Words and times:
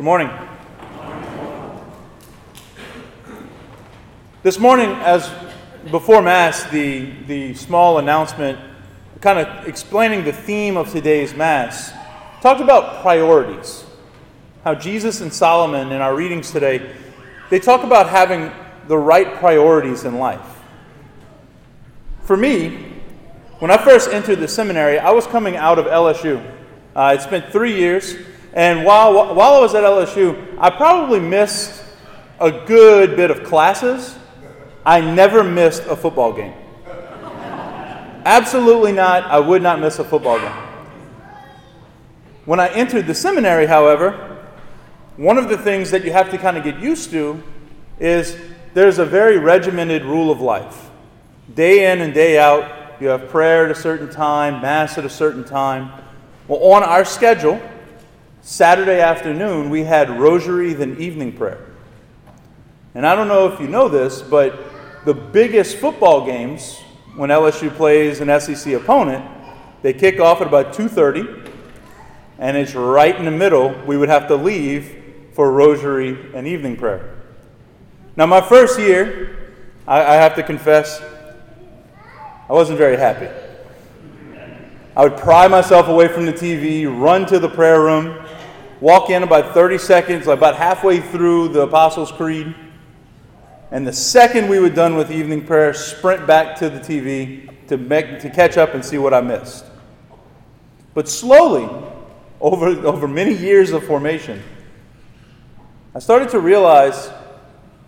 Good 0.00 0.06
morning. 0.06 0.30
This 4.42 4.58
morning, 4.58 4.92
as 4.92 5.30
before 5.90 6.22
Mass, 6.22 6.64
the, 6.70 7.10
the 7.26 7.52
small 7.52 7.98
announcement 7.98 8.58
kind 9.20 9.38
of 9.38 9.68
explaining 9.68 10.24
the 10.24 10.32
theme 10.32 10.78
of 10.78 10.90
today's 10.90 11.34
Mass 11.34 11.92
talked 12.40 12.62
about 12.62 13.02
priorities. 13.02 13.84
How 14.64 14.74
Jesus 14.74 15.20
and 15.20 15.30
Solomon 15.30 15.92
in 15.92 16.00
our 16.00 16.16
readings 16.16 16.50
today, 16.50 16.96
they 17.50 17.58
talk 17.58 17.84
about 17.84 18.08
having 18.08 18.50
the 18.88 18.96
right 18.96 19.34
priorities 19.34 20.06
in 20.06 20.16
life. 20.16 20.62
For 22.22 22.38
me, 22.38 22.94
when 23.58 23.70
I 23.70 23.76
first 23.76 24.08
entered 24.08 24.40
the 24.40 24.48
seminary, 24.48 24.98
I 24.98 25.10
was 25.10 25.26
coming 25.26 25.56
out 25.56 25.78
of 25.78 25.84
LSU. 25.84 26.42
Uh, 26.96 27.00
I'd 27.00 27.20
spent 27.20 27.52
three 27.52 27.76
years, 27.76 28.16
and 28.52 28.84
while, 28.84 29.34
while 29.34 29.54
I 29.54 29.60
was 29.60 29.74
at 29.74 29.84
LSU, 29.84 30.56
I 30.58 30.70
probably 30.70 31.20
missed 31.20 31.84
a 32.40 32.50
good 32.50 33.16
bit 33.16 33.30
of 33.30 33.44
classes. 33.44 34.16
I 34.84 35.00
never 35.00 35.44
missed 35.44 35.82
a 35.84 35.94
football 35.94 36.32
game. 36.32 36.54
Absolutely 38.24 38.92
not. 38.92 39.24
I 39.24 39.38
would 39.38 39.62
not 39.62 39.80
miss 39.80 39.98
a 39.98 40.04
football 40.04 40.38
game. 40.38 40.52
When 42.44 42.58
I 42.58 42.68
entered 42.68 43.06
the 43.06 43.14
seminary, 43.14 43.66
however, 43.66 44.38
one 45.16 45.38
of 45.38 45.48
the 45.48 45.58
things 45.58 45.90
that 45.90 46.04
you 46.04 46.12
have 46.12 46.30
to 46.30 46.38
kind 46.38 46.56
of 46.56 46.64
get 46.64 46.78
used 46.80 47.10
to 47.10 47.42
is 47.98 48.36
there's 48.74 48.98
a 48.98 49.04
very 49.04 49.38
regimented 49.38 50.04
rule 50.04 50.30
of 50.30 50.40
life. 50.40 50.90
Day 51.54 51.92
in 51.92 52.00
and 52.00 52.14
day 52.14 52.38
out, 52.38 53.00
you 53.00 53.08
have 53.08 53.28
prayer 53.28 53.66
at 53.66 53.70
a 53.70 53.74
certain 53.74 54.10
time, 54.10 54.62
Mass 54.62 54.98
at 54.98 55.04
a 55.04 55.10
certain 55.10 55.44
time. 55.44 55.90
Well, 56.48 56.60
on 56.72 56.82
our 56.82 57.04
schedule, 57.04 57.60
Saturday 58.42 59.00
afternoon, 59.00 59.70
we 59.70 59.84
had 59.84 60.10
rosary, 60.18 60.72
then 60.72 60.96
evening 60.98 61.32
prayer. 61.32 61.66
And 62.94 63.06
I 63.06 63.14
don't 63.14 63.28
know 63.28 63.46
if 63.46 63.60
you 63.60 63.68
know 63.68 63.88
this, 63.88 64.22
but 64.22 64.58
the 65.04 65.14
biggest 65.14 65.76
football 65.76 66.24
games, 66.24 66.78
when 67.16 67.30
LSU 67.30 67.70
plays 67.74 68.20
an 68.20 68.40
SEC 68.40 68.72
opponent, 68.72 69.24
they 69.82 69.92
kick 69.92 70.20
off 70.20 70.40
at 70.40 70.46
about 70.46 70.74
2.30, 70.74 71.52
and 72.38 72.56
it's 72.56 72.74
right 72.74 73.14
in 73.14 73.24
the 73.24 73.30
middle. 73.30 73.74
We 73.86 73.96
would 73.96 74.08
have 74.08 74.26
to 74.28 74.36
leave 74.36 74.96
for 75.32 75.52
rosary 75.52 76.34
and 76.34 76.46
evening 76.46 76.76
prayer. 76.76 77.16
Now, 78.16 78.26
my 78.26 78.40
first 78.40 78.78
year, 78.78 79.54
I, 79.86 80.00
I 80.00 80.14
have 80.14 80.34
to 80.36 80.42
confess, 80.42 81.00
I 82.48 82.52
wasn't 82.52 82.78
very 82.78 82.96
happy. 82.96 83.28
I 84.96 85.04
would 85.04 85.16
pry 85.16 85.46
myself 85.46 85.88
away 85.88 86.08
from 86.08 86.26
the 86.26 86.32
TV, 86.32 86.84
run 86.86 87.24
to 87.26 87.38
the 87.38 87.48
prayer 87.48 87.80
room, 87.80 88.26
walk 88.80 89.10
in 89.10 89.22
about 89.22 89.54
30 89.54 89.78
seconds, 89.78 90.26
about 90.26 90.56
halfway 90.56 91.00
through 91.00 91.48
the 91.48 91.62
Apostles' 91.62 92.10
Creed, 92.12 92.54
and 93.70 93.86
the 93.86 93.92
second 93.92 94.48
we 94.48 94.58
were 94.58 94.70
done 94.70 94.96
with 94.96 95.12
evening 95.12 95.46
prayer, 95.46 95.72
sprint 95.72 96.26
back 96.26 96.56
to 96.56 96.68
the 96.68 96.80
TV 96.80 97.48
to, 97.68 97.76
make, 97.76 98.18
to 98.20 98.30
catch 98.30 98.56
up 98.56 98.74
and 98.74 98.84
see 98.84 98.98
what 98.98 99.14
I 99.14 99.20
missed. 99.20 99.64
But 100.92 101.08
slowly, 101.08 101.68
over, 102.40 102.66
over 102.86 103.06
many 103.06 103.32
years 103.32 103.70
of 103.70 103.84
formation, 103.84 104.42
I 105.94 106.00
started 106.00 106.30
to 106.30 106.40
realize 106.40 107.08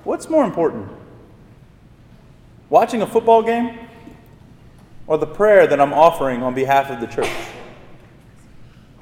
what's 0.04 0.28
more 0.28 0.44
important? 0.44 0.88
Watching 2.68 3.02
a 3.02 3.06
football 3.06 3.42
game 3.42 3.78
or 5.06 5.18
the 5.18 5.26
prayer 5.26 5.66
that 5.66 5.80
I'm 5.80 5.92
offering 5.92 6.42
on 6.42 6.54
behalf 6.54 6.90
of 6.90 7.00
the 7.00 7.06
church? 7.06 7.30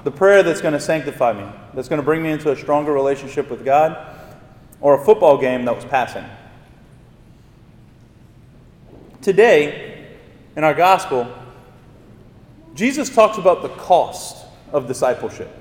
The 0.03 0.11
prayer 0.11 0.41
that's 0.41 0.61
going 0.61 0.73
to 0.73 0.79
sanctify 0.79 1.33
me, 1.33 1.45
that's 1.73 1.87
going 1.87 1.99
to 1.99 2.05
bring 2.05 2.23
me 2.23 2.31
into 2.31 2.51
a 2.51 2.55
stronger 2.55 2.91
relationship 2.91 3.49
with 3.49 3.63
God, 3.63 3.97
or 4.81 4.99
a 4.99 5.05
football 5.05 5.37
game 5.37 5.65
that 5.65 5.75
was 5.75 5.85
passing? 5.85 6.25
Today, 9.21 10.07
in 10.55 10.63
our 10.63 10.73
gospel, 10.73 11.31
Jesus 12.73 13.13
talks 13.13 13.37
about 13.37 13.61
the 13.61 13.69
cost 13.69 14.45
of 14.71 14.87
discipleship. 14.87 15.55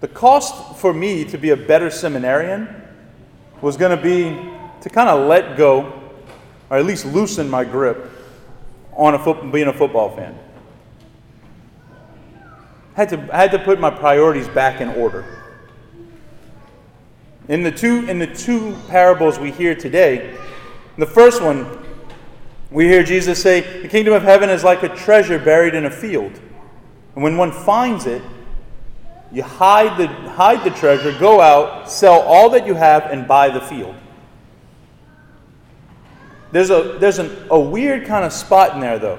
The 0.00 0.08
cost 0.08 0.76
for 0.78 0.92
me 0.92 1.24
to 1.24 1.38
be 1.38 1.50
a 1.50 1.56
better 1.56 1.88
seminarian 1.88 2.68
was 3.62 3.78
going 3.78 3.96
to 3.96 4.02
be 4.02 4.24
to 4.82 4.90
kind 4.90 5.08
of 5.08 5.26
let 5.26 5.56
go, 5.56 6.10
or 6.68 6.76
at 6.76 6.84
least 6.84 7.06
loosen 7.06 7.48
my 7.48 7.64
grip 7.64 8.10
on 8.92 9.14
a 9.14 9.18
foot, 9.18 9.50
being 9.50 9.68
a 9.68 9.72
football 9.72 10.14
fan. 10.14 10.38
I 12.96 13.00
had, 13.00 13.08
to, 13.10 13.28
I 13.32 13.36
had 13.36 13.50
to 13.52 13.58
put 13.58 13.80
my 13.80 13.90
priorities 13.90 14.46
back 14.48 14.80
in 14.80 14.88
order. 14.88 15.24
In 17.48 17.62
the 17.62 17.72
two, 17.72 18.08
in 18.08 18.18
the 18.18 18.26
two 18.26 18.76
parables 18.88 19.38
we 19.38 19.50
hear 19.50 19.74
today, 19.74 20.36
the 20.96 21.06
first 21.06 21.42
one, 21.42 21.84
we 22.70 22.86
hear 22.86 23.02
Jesus 23.02 23.42
say, 23.42 23.82
The 23.82 23.88
kingdom 23.88 24.14
of 24.14 24.22
heaven 24.22 24.48
is 24.48 24.62
like 24.62 24.82
a 24.82 24.88
treasure 24.88 25.38
buried 25.38 25.74
in 25.74 25.84
a 25.86 25.90
field. 25.90 26.32
And 27.14 27.22
when 27.22 27.36
one 27.36 27.52
finds 27.52 28.06
it, 28.06 28.22
you 29.32 29.42
hide 29.42 29.98
the, 29.98 30.06
hide 30.06 30.64
the 30.64 30.70
treasure, 30.70 31.16
go 31.18 31.40
out, 31.40 31.90
sell 31.90 32.20
all 32.20 32.50
that 32.50 32.66
you 32.66 32.74
have, 32.74 33.06
and 33.06 33.26
buy 33.26 33.48
the 33.50 33.60
field. 33.60 33.96
There's, 36.52 36.70
a, 36.70 36.96
there's 37.00 37.18
an, 37.18 37.46
a 37.50 37.58
weird 37.58 38.06
kind 38.06 38.24
of 38.24 38.32
spot 38.32 38.74
in 38.74 38.80
there, 38.80 39.00
though. 39.00 39.18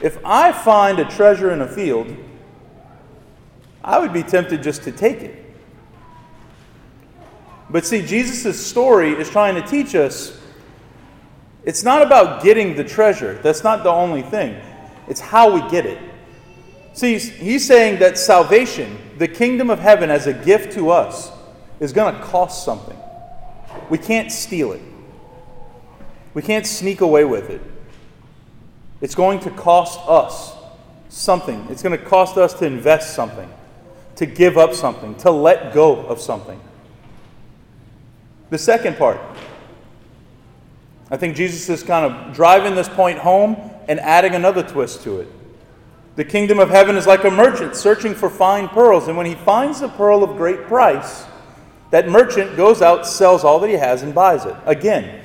If 0.00 0.18
I 0.24 0.50
find 0.50 0.98
a 0.98 1.04
treasure 1.04 1.50
in 1.50 1.60
a 1.60 1.68
field, 1.68 2.16
I 3.84 3.98
would 3.98 4.12
be 4.12 4.22
tempted 4.22 4.62
just 4.62 4.82
to 4.84 4.92
take 4.92 5.20
it. 5.20 5.44
But 7.70 7.86
see, 7.86 8.04
Jesus' 8.04 8.64
story 8.64 9.12
is 9.12 9.30
trying 9.30 9.54
to 9.54 9.62
teach 9.62 9.94
us 9.94 10.40
it's 11.64 11.82
not 11.82 12.02
about 12.02 12.42
getting 12.42 12.76
the 12.76 12.84
treasure. 12.84 13.34
That's 13.42 13.64
not 13.64 13.84
the 13.84 13.90
only 13.90 14.22
thing. 14.22 14.60
It's 15.08 15.20
how 15.20 15.52
we 15.52 15.68
get 15.70 15.86
it. 15.86 15.98
See, 16.92 17.18
he's 17.18 17.66
saying 17.66 17.98
that 18.00 18.18
salvation, 18.18 18.98
the 19.18 19.26
kingdom 19.26 19.70
of 19.70 19.78
heaven 19.78 20.10
as 20.10 20.26
a 20.26 20.32
gift 20.32 20.74
to 20.74 20.90
us, 20.90 21.32
is 21.80 21.92
going 21.92 22.14
to 22.14 22.20
cost 22.22 22.64
something. 22.64 22.96
We 23.90 23.98
can't 23.98 24.30
steal 24.30 24.72
it. 24.72 24.82
We 26.34 26.42
can't 26.42 26.66
sneak 26.66 27.00
away 27.00 27.24
with 27.24 27.50
it. 27.50 27.60
It's 29.00 29.14
going 29.14 29.40
to 29.40 29.50
cost 29.50 29.98
us 30.06 30.54
something. 31.08 31.66
It's 31.70 31.82
going 31.82 31.98
to 31.98 32.04
cost 32.04 32.36
us 32.36 32.54
to 32.54 32.66
invest 32.66 33.14
something, 33.14 33.50
to 34.16 34.26
give 34.26 34.56
up 34.56 34.74
something, 34.74 35.14
to 35.16 35.30
let 35.30 35.72
go 35.72 36.06
of 36.06 36.20
something. 36.20 36.60
The 38.50 38.58
second 38.58 38.96
part, 38.96 39.20
I 41.10 41.16
think 41.16 41.36
Jesus 41.36 41.68
is 41.68 41.82
kind 41.82 42.12
of 42.12 42.34
driving 42.34 42.74
this 42.74 42.88
point 42.88 43.18
home 43.18 43.56
and 43.88 44.00
adding 44.00 44.34
another 44.34 44.62
twist 44.62 45.02
to 45.02 45.20
it. 45.20 45.28
The 46.16 46.24
kingdom 46.24 46.60
of 46.60 46.70
heaven 46.70 46.96
is 46.96 47.06
like 47.06 47.24
a 47.24 47.30
merchant 47.30 47.74
searching 47.74 48.14
for 48.14 48.30
fine 48.30 48.68
pearls, 48.68 49.08
and 49.08 49.16
when 49.16 49.26
he 49.26 49.34
finds 49.34 49.80
a 49.80 49.88
pearl 49.88 50.22
of 50.22 50.36
great 50.36 50.64
price, 50.64 51.24
that 51.90 52.08
merchant 52.08 52.56
goes 52.56 52.82
out, 52.82 53.06
sells 53.06 53.44
all 53.44 53.58
that 53.60 53.68
he 53.68 53.74
has, 53.74 54.02
and 54.02 54.14
buys 54.14 54.44
it. 54.44 54.54
Again, 54.66 55.20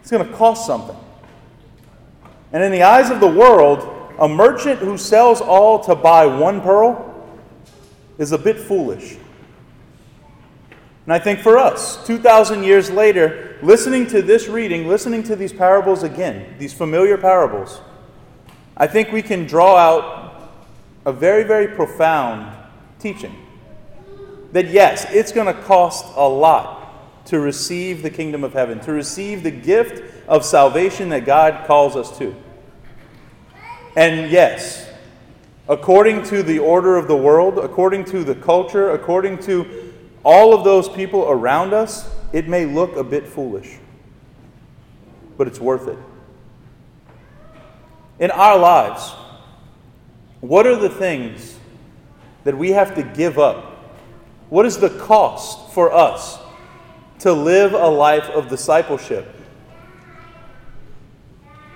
it's 0.00 0.10
going 0.10 0.26
to 0.26 0.32
cost 0.34 0.66
something. 0.66 0.96
And 2.52 2.62
in 2.62 2.72
the 2.72 2.82
eyes 2.82 3.10
of 3.10 3.20
the 3.20 3.28
world, 3.28 4.12
a 4.18 4.28
merchant 4.28 4.80
who 4.80 4.98
sells 4.98 5.40
all 5.40 5.82
to 5.84 5.94
buy 5.94 6.26
one 6.26 6.60
pearl 6.60 7.13
is 8.18 8.32
a 8.32 8.38
bit 8.38 8.58
foolish. 8.58 9.16
And 11.04 11.12
I 11.12 11.18
think 11.18 11.40
for 11.40 11.58
us, 11.58 12.04
2,000 12.06 12.64
years 12.64 12.90
later, 12.90 13.58
listening 13.62 14.06
to 14.08 14.22
this 14.22 14.48
reading, 14.48 14.88
listening 14.88 15.22
to 15.24 15.36
these 15.36 15.52
parables 15.52 16.02
again, 16.02 16.54
these 16.58 16.72
familiar 16.72 17.18
parables, 17.18 17.80
I 18.76 18.86
think 18.86 19.12
we 19.12 19.22
can 19.22 19.44
draw 19.44 19.76
out 19.76 20.50
a 21.04 21.12
very, 21.12 21.44
very 21.44 21.68
profound 21.68 22.56
teaching. 22.98 23.34
That 24.52 24.68
yes, 24.68 25.06
it's 25.10 25.32
going 25.32 25.54
to 25.54 25.62
cost 25.62 26.06
a 26.16 26.26
lot 26.26 27.26
to 27.26 27.40
receive 27.40 28.02
the 28.02 28.10
kingdom 28.10 28.44
of 28.44 28.52
heaven, 28.52 28.80
to 28.80 28.92
receive 28.92 29.42
the 29.42 29.50
gift 29.50 30.02
of 30.26 30.44
salvation 30.44 31.10
that 31.10 31.26
God 31.26 31.66
calls 31.66 31.96
us 31.96 32.16
to. 32.18 32.34
And 33.96 34.30
yes, 34.30 34.88
according 35.68 36.22
to 36.24 36.42
the 36.42 36.58
order 36.58 36.96
of 36.96 37.08
the 37.08 37.16
world, 37.16 37.58
according 37.58 38.04
to 38.06 38.24
the 38.24 38.34
culture, 38.34 38.90
according 38.90 39.38
to 39.38 39.92
all 40.24 40.54
of 40.54 40.64
those 40.64 40.88
people 40.88 41.28
around 41.28 41.72
us, 41.72 42.10
it 42.32 42.48
may 42.48 42.66
look 42.66 42.96
a 42.96 43.04
bit 43.04 43.26
foolish, 43.26 43.78
but 45.36 45.46
it's 45.46 45.60
worth 45.60 45.88
it. 45.88 45.98
In 48.18 48.30
our 48.30 48.58
lives, 48.58 49.12
what 50.40 50.66
are 50.66 50.76
the 50.76 50.88
things 50.88 51.58
that 52.44 52.56
we 52.56 52.70
have 52.70 52.94
to 52.94 53.02
give 53.02 53.38
up? 53.38 53.64
What 54.50 54.66
is 54.66 54.78
the 54.78 54.90
cost 54.90 55.72
for 55.72 55.92
us 55.92 56.38
to 57.24 57.32
live 57.32 57.72
a 57.72 57.88
life 57.88 58.28
of 58.30 58.48
discipleship. 58.48 59.26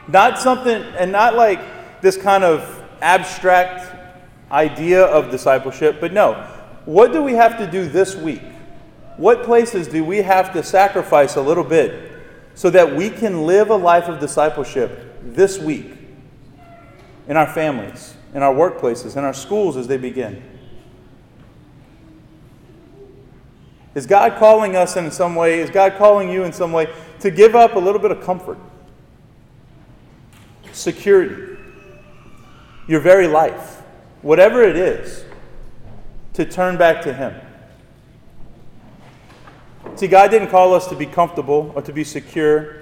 Not 0.07 0.39
something, 0.39 0.83
and 0.99 1.11
not 1.11 1.37
like 1.37 2.03
this 2.03 2.19
kind 2.19 2.45
of 2.45 2.78
abstract 3.01 3.95
idea 4.51 5.05
of 5.05 5.31
discipleship, 5.31 6.01
but 6.01 6.13
no. 6.13 6.35
What 6.85 7.13
do 7.13 7.23
we 7.23 7.35
have 7.35 7.59
to 7.59 7.71
do 7.71 7.87
this 7.89 8.17
week 8.17 8.43
what 9.19 9.43
places 9.43 9.89
do 9.89 10.05
we 10.05 10.19
have 10.19 10.53
to 10.53 10.63
sacrifice 10.63 11.35
a 11.35 11.43
little 11.43 11.65
bit 11.65 12.13
so 12.55 12.71
that 12.71 12.95
we 12.95 13.11
can 13.11 13.47
live 13.47 13.69
a 13.69 13.77
life 13.77 14.05
of 14.05 14.21
discipleship 14.21 15.17
this 15.23 15.59
week 15.59 15.93
in 17.27 17.37
our 17.37 17.53
families, 17.53 18.15
in 18.33 18.45
our 18.45 18.55
workplaces, 18.55 19.17
in 19.17 19.25
our 19.25 19.35
schools 19.35 19.77
as 19.77 19.89
they 19.89 19.97
begin? 19.97 20.41
Is 23.97 24.07
God 24.07 24.39
calling 24.39 24.77
us 24.77 24.97
in 24.97 25.11
some 25.11 25.35
way? 25.35 25.59
Is 25.59 25.69
God 25.69 25.97
calling 25.99 26.31
you 26.31 26.45
in 26.45 26.53
some 26.53 26.71
way 26.71 26.87
to 27.19 27.33
give 27.33 27.57
up 27.57 27.75
a 27.75 27.79
little 27.81 28.01
bit 28.01 28.13
of 28.13 28.23
comfort, 28.23 28.59
security, 30.71 31.48
your 32.89 32.99
very 32.99 33.29
life, 33.29 33.83
whatever 34.23 34.63
it 34.65 34.77
is, 34.77 35.25
to 36.33 36.45
turn 36.45 36.77
back 36.77 37.03
to 37.03 37.13
Him? 37.13 37.35
See, 39.95 40.09
God 40.09 40.31
didn't 40.31 40.49
call 40.49 40.75
us 40.75 40.89
to 40.89 40.97
be 40.97 41.07
comfortable 41.07 41.73
or 41.77 41.83
to 41.83 41.93
be 41.93 42.03
secure 42.03 42.77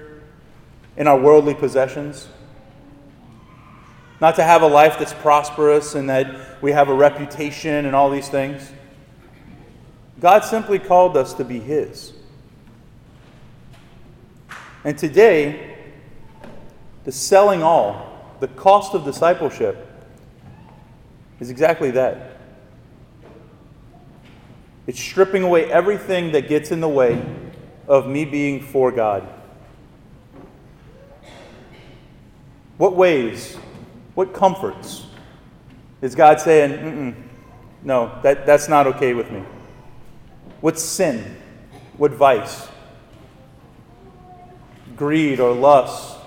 in 0.95 1.07
our 1.07 1.19
worldly 1.19 1.53
possessions. 1.53 2.27
Not 4.19 4.35
to 4.35 4.43
have 4.43 4.63
a 4.63 4.67
life 4.67 4.97
that's 4.97 5.13
prosperous 5.13 5.93
and 5.93 6.09
that 6.09 6.61
we 6.61 6.71
have 6.71 6.89
a 6.89 6.93
reputation 6.93 7.85
and 7.85 7.95
all 7.95 8.09
these 8.09 8.29
things. 8.29 8.71
God 10.19 10.43
simply 10.43 10.79
called 10.79 11.15
us 11.15 11.33
to 11.35 11.43
be 11.43 11.59
His. 11.59 12.13
And 14.83 14.97
today, 14.97 15.75
the 17.03 17.11
selling 17.11 17.61
all, 17.61 18.35
the 18.39 18.47
cost 18.47 18.93
of 18.93 19.05
discipleship, 19.05 19.86
is 21.39 21.49
exactly 21.49 21.91
that. 21.91 22.37
It's 24.87 24.99
stripping 24.99 25.43
away 25.43 25.71
everything 25.71 26.31
that 26.31 26.47
gets 26.47 26.71
in 26.71 26.79
the 26.79 26.87
way 26.87 27.23
of 27.87 28.07
me 28.07 28.25
being 28.25 28.61
for 28.61 28.91
God. 28.91 29.27
What 32.77 32.95
ways, 32.95 33.55
what 34.15 34.33
comforts 34.33 35.05
is 36.01 36.15
God 36.15 36.39
saying, 36.39 37.29
no, 37.83 38.19
that, 38.21 38.45
that's 38.45 38.69
not 38.69 38.87
okay 38.87 39.13
with 39.13 39.31
me? 39.31 39.43
What 40.61 40.79
sin? 40.79 41.35
What 41.97 42.11
vice? 42.11 42.67
Greed 44.95 45.39
or 45.39 45.53
lust? 45.53 46.17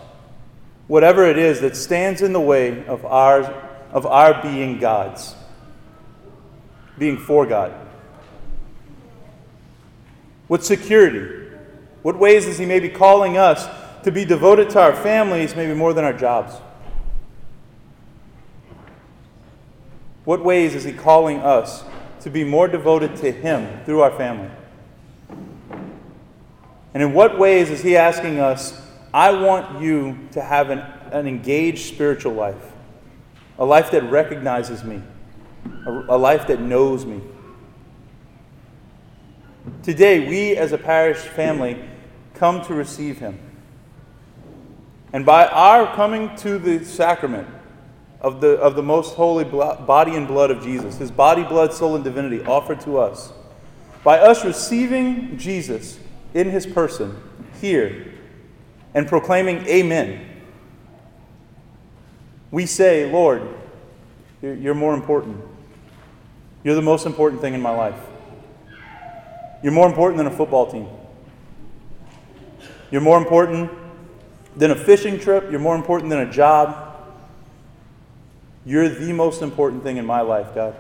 Whatever 0.87 1.25
it 1.25 1.39
is 1.39 1.61
that 1.61 1.77
stands 1.77 2.21
in 2.21 2.33
the 2.33 2.41
way 2.41 2.85
of 2.87 3.05
our, 3.05 3.70
of 3.93 4.07
our 4.07 4.43
being 4.43 4.79
God's, 4.79 5.35
being 6.99 7.19
for 7.19 7.47
God. 7.47 7.75
What 10.49 10.65
security? 10.65 11.49
What 12.03 12.19
ways 12.19 12.47
is 12.47 12.59
He 12.59 12.67
maybe 12.67 12.89
calling 12.89 13.37
us 13.37 13.69
to 14.05 14.11
be 14.11 14.25
devoted 14.25 14.71
to 14.71 14.81
our 14.81 14.95
families, 14.95 15.55
maybe 15.55 15.75
more 15.75 15.93
than 15.93 16.05
our 16.05 16.13
jobs? 16.13 16.55
What 20.25 20.45
ways 20.45 20.75
is 20.75 20.85
He 20.85 20.93
calling 20.93 21.39
us 21.39 21.85
to 22.21 22.31
be 22.31 22.45
more 22.45 22.69
devoted 22.69 23.17
to 23.17 23.31
Him 23.31 23.85
through 23.85 24.01
our 24.01 24.11
family? 24.11 24.51
And 26.93 27.03
in 27.03 27.13
what 27.13 27.39
ways 27.39 27.71
is 27.71 27.83
He 27.83 27.97
asking 27.97 28.41
us, 28.41 28.81
I 29.13 29.33
want 29.33 29.81
you 29.81 30.29
to 30.33 30.41
have 30.41 30.71
an, 30.71 30.81
an 31.13 31.27
engaged 31.27 31.93
spiritual 31.93 32.33
life, 32.33 32.73
a 33.61 33.65
life 33.65 33.93
that 33.93 34.03
recognizes 34.11 34.83
me, 34.83 35.01
a, 35.87 35.91
a 35.91 36.19
life 36.19 36.49
that 36.49 36.61
knows 36.61 37.07
me? 37.07 37.21
Today, 39.85 40.29
we 40.29 40.57
as 40.57 40.73
a 40.73 40.79
parish 40.79 41.19
family 41.19 41.81
come 42.35 42.63
to 42.63 42.75
receive 42.75 43.19
Him. 43.19 43.39
And 45.13 45.25
by 45.25 45.47
our 45.47 45.95
coming 45.95 46.35
to 46.39 46.59
the 46.59 46.85
sacrament, 46.85 47.47
of 48.21 48.41
the, 48.41 48.51
of 48.59 48.77
the 48.77 48.83
most 48.83 49.15
holy 49.15 49.45
body 49.45 50.15
and 50.15 50.29
blood 50.29 50.51
of 50.51 50.63
Jesus, 50.63 50.99
his 50.99 51.11
body, 51.11 51.43
blood, 51.43 51.73
soul, 51.73 51.95
and 51.95 52.05
divinity 52.05 52.43
offered 52.45 52.81
to 52.83 52.99
us. 52.99 53.33
By 54.05 54.19
us 54.19 54.45
receiving 54.45 55.39
Jesus 55.39 55.99
in 56.35 56.51
his 56.51 56.67
person 56.67 57.17
here 57.61 58.15
and 58.95 59.07
proclaiming 59.09 59.67
Amen, 59.67 60.27
we 62.51 62.67
say, 62.67 63.11
Lord, 63.11 63.43
you're, 64.43 64.75
more 64.75 64.95
important. 64.95 65.41
You're 66.65 66.75
the 66.75 66.83
most 66.83 67.07
important 67.07 67.41
thing 67.41 67.55
in 67.55 67.61
my 67.61 67.71
life. 67.71 67.99
You're 69.63 69.73
more 69.73 69.87
important 69.87 70.19
than 70.19 70.27
a 70.27 70.37
football 70.37 70.71
team. 70.71 70.89
You're 72.91 73.03
more 73.03 73.19
important 73.19 73.71
than 74.57 74.71
a 74.71 74.77
fishing 74.77 75.21
trip. 75.21 75.51
You're 75.51 75.61
more 75.61 75.77
important 75.77 76.11
than 76.11 76.21
a 76.21 76.31
job. 76.31 76.87
You're 78.65 78.89
the 78.89 79.13
most 79.13 79.43
important 79.43 79.83
thing 79.83 79.97
in 79.97 80.07
my 80.07 80.23
life, 80.23 80.55
God. 80.55 80.75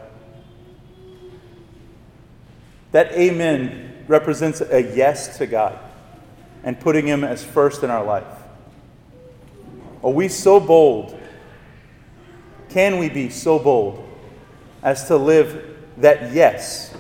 That 2.93 3.13
amen 3.13 4.05
represents 4.09 4.61
a 4.61 4.83
yes 4.83 5.39
to 5.39 5.47
God 5.47 5.79
and 6.65 6.79
putting 6.81 7.07
Him 7.07 7.23
as 7.23 7.45
first 7.45 7.85
in 7.85 7.91
our 7.91 8.05
life. 8.05 8.27
Are 10.03 10.11
we 10.11 10.29
so 10.29 10.59
bold? 10.59 11.20
Can 12.71 12.99
we 12.99 13.09
be 13.09 13.29
so 13.31 13.59
bold 13.59 14.09
as 14.83 15.07
to 15.09 15.17
live 15.17 15.77
that 15.99 16.33
yes, 16.33 16.95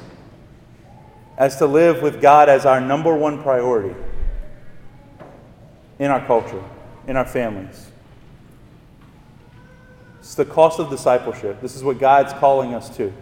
as 1.38 1.56
to 1.56 1.66
live 1.66 2.02
with 2.02 2.20
God 2.20 2.48
as 2.48 2.66
our 2.66 2.80
number 2.80 3.16
one 3.16 3.42
priority 3.42 3.94
in 5.98 6.10
our 6.10 6.24
culture, 6.26 6.62
in 7.06 7.16
our 7.16 7.24
families? 7.24 7.90
It's 10.18 10.34
the 10.34 10.44
cost 10.44 10.80
of 10.80 10.90
discipleship. 10.90 11.60
This 11.60 11.76
is 11.76 11.84
what 11.84 11.98
God's 11.98 12.32
calling 12.34 12.74
us 12.74 12.94
to. 12.96 13.12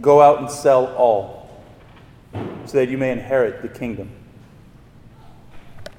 Go 0.00 0.22
out 0.22 0.38
and 0.38 0.50
sell 0.50 0.94
all 0.94 1.50
so 2.64 2.78
that 2.78 2.88
you 2.88 2.96
may 2.96 3.10
inherit 3.10 3.62
the 3.62 3.68
kingdom. 3.68 4.10